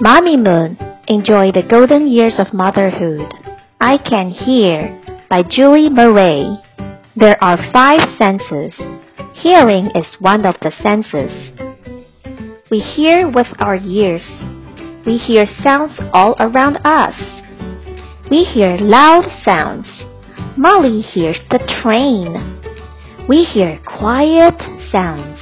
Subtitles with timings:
[0.00, 3.34] Mamimoon, enjoy the golden years of motherhood.
[3.80, 4.94] I Can Hear
[5.28, 6.56] by Julie Murray.
[7.16, 8.78] There are five senses.
[9.34, 11.50] Hearing is one of the senses.
[12.70, 14.22] We hear with our ears.
[15.04, 17.18] We hear sounds all around us.
[18.30, 19.88] We hear loud sounds.
[20.56, 22.62] Molly hears the train.
[23.28, 24.62] We hear quiet
[24.92, 25.40] sounds.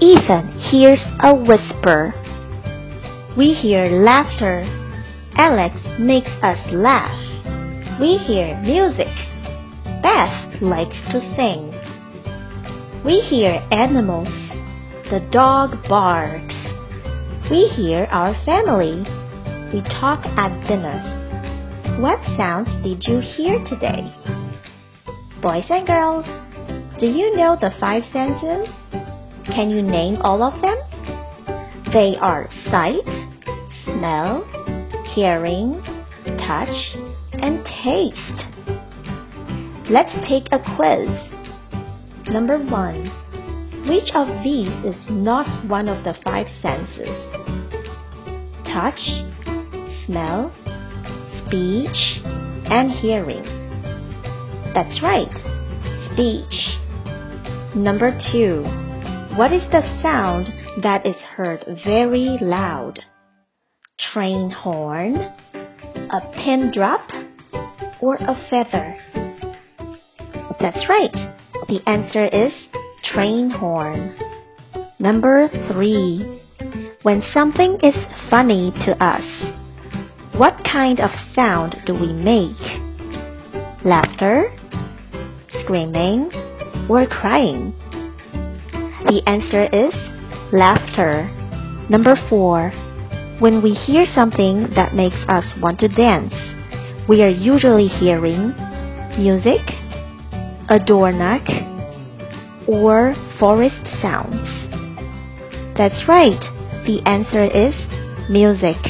[0.00, 2.25] Ethan hears a whisper.
[3.36, 4.64] We hear laughter.
[5.36, 7.20] Alex makes us laugh.
[8.00, 9.12] We hear music.
[10.02, 11.68] Beth likes to sing.
[13.04, 14.32] We hear animals.
[15.10, 16.54] The dog barks.
[17.50, 19.04] We hear our family.
[19.70, 20.96] We talk at dinner.
[22.00, 24.10] What sounds did you hear today?
[25.42, 26.24] Boys and girls,
[26.98, 28.72] do you know the five senses?
[29.54, 30.78] Can you name all of them?
[31.92, 33.06] They are sight,
[33.86, 34.44] smell,
[35.14, 35.80] hearing,
[36.46, 36.74] touch,
[37.32, 38.40] and taste.
[39.88, 41.08] Let's take a quiz.
[42.28, 43.10] Number one.
[43.88, 47.06] Which of these is not one of the five senses?
[48.66, 48.98] Touch,
[50.04, 50.52] smell,
[51.46, 52.20] speech,
[52.68, 53.44] and hearing.
[54.74, 55.30] That's right,
[56.12, 56.76] speech.
[57.76, 58.64] Number two.
[59.36, 60.48] What is the sound
[60.82, 62.98] that is heard very loud?
[63.98, 67.08] Train horn, a pin drop,
[68.02, 68.94] or a feather?
[70.60, 71.14] That's right.
[71.68, 72.52] The answer is
[73.02, 74.14] train horn.
[74.98, 76.42] Number three.
[77.04, 77.94] When something is
[78.28, 79.24] funny to us,
[80.36, 82.60] what kind of sound do we make?
[83.82, 84.54] Laughter,
[85.62, 86.30] screaming,
[86.90, 87.72] or crying?
[89.06, 89.94] The answer is
[90.52, 91.30] laughter.
[91.88, 92.72] Number four.
[93.38, 96.32] When we hear something that makes us want to dance,
[97.06, 98.54] we are usually hearing
[99.18, 99.60] music,
[100.70, 101.46] a door knock,
[102.66, 104.48] or forest sounds.
[105.76, 106.40] That's right.
[106.86, 107.74] The answer is
[108.30, 108.80] music.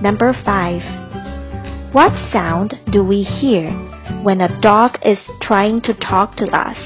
[0.00, 1.92] Number 5.
[1.92, 3.72] What sound do we hear
[4.22, 6.78] when a dog is trying to talk to us?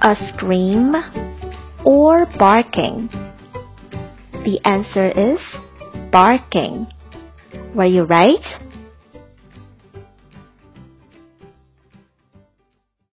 [0.00, 0.94] A scream
[1.84, 3.25] or barking?
[4.46, 5.40] The answer is
[6.12, 6.86] barking.
[7.74, 8.65] Were you right?